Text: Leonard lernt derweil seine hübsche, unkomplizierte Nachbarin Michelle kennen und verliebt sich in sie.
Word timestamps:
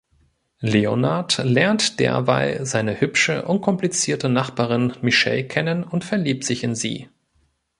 Leonard 0.61 1.37
lernt 1.43 1.99
derweil 1.99 2.65
seine 2.65 2.99
hübsche, 2.99 3.43
unkomplizierte 3.45 4.29
Nachbarin 4.29 4.93
Michelle 5.03 5.43
kennen 5.47 5.83
und 5.83 6.03
verliebt 6.03 6.43
sich 6.43 6.63
in 6.63 6.73
sie. 6.73 7.07